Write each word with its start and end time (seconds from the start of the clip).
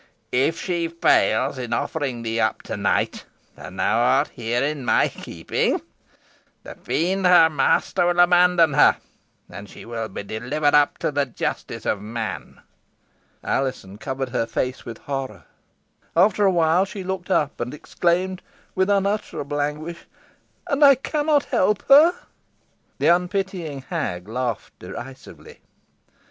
If 0.31 0.59
she 0.59 0.87
fails 0.87 1.59
in 1.59 1.73
offering 1.73 2.23
thee 2.23 2.39
up 2.39 2.63
to 2.63 2.75
night, 2.75 3.25
and 3.55 3.77
thou 3.79 3.99
art 3.99 4.29
here 4.29 4.63
in 4.63 4.83
my 4.83 5.09
keeping, 5.09 5.79
the 6.63 6.73
Fiend, 6.73 7.27
her 7.27 7.51
master, 7.51 8.07
will 8.07 8.19
abandon 8.19 8.73
her, 8.73 8.97
and 9.47 9.69
she 9.69 9.85
will 9.85 10.07
be 10.07 10.23
delivered 10.23 10.73
up 10.73 10.97
to 10.97 11.11
the 11.11 11.27
justice 11.27 11.85
of 11.85 12.01
man." 12.01 12.61
Alizon 13.43 13.99
covered 13.99 14.29
her 14.29 14.47
face 14.47 14.85
with 14.85 14.97
horror. 14.97 15.43
After 16.15 16.45
awhile 16.45 16.85
she 16.85 17.03
looked 17.03 17.29
up, 17.29 17.59
and 17.61 17.71
exclaimed, 17.71 18.41
with 18.73 18.89
unutterable 18.89 19.61
anguish 19.61 20.07
"And 20.65 20.83
I 20.83 20.95
cannot 20.95 21.45
help 21.45 21.83
her!" 21.89 22.13
The 22.97 23.05
unpitying 23.09 23.83
hag 23.83 24.27
laughed 24.27 24.79
derisively. 24.79 25.61